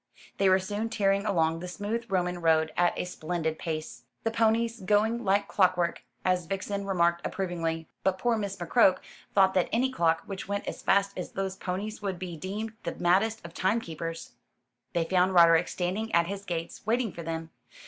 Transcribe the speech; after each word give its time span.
They 0.39 0.49
were 0.49 0.57
soon 0.57 0.89
tearing 0.89 1.27
along 1.27 1.59
the 1.59 1.67
smooth 1.67 2.05
Roman 2.09 2.41
road 2.41 2.71
at 2.75 2.97
a 2.97 3.05
splendid 3.05 3.59
pace, 3.59 4.01
"the 4.23 4.31
ponies 4.31 4.79
going 4.79 5.23
like 5.23 5.47
clockwork," 5.47 6.01
as 6.25 6.47
Vixen 6.47 6.87
remarked 6.87 7.21
approvingly; 7.23 7.87
but 8.03 8.17
poor 8.17 8.35
Miss 8.35 8.57
McCroke 8.57 8.97
thought 9.35 9.53
that 9.53 9.69
any 9.71 9.91
clock 9.91 10.21
which 10.25 10.47
went 10.47 10.65
as 10.67 10.81
fast 10.81 11.15
as 11.19 11.33
those 11.33 11.55
ponies 11.55 12.01
would 12.01 12.17
be 12.17 12.35
deemed 12.35 12.73
the 12.81 12.95
maddest 12.95 13.45
of 13.45 13.53
timekeepers. 13.53 14.31
They 14.93 15.03
found 15.03 15.35
Roderick 15.35 15.67
standing 15.67 16.11
at 16.15 16.25
his 16.25 16.45
gates, 16.45 16.81
waiting 16.87 17.11
for 17.11 17.21
them. 17.21 17.51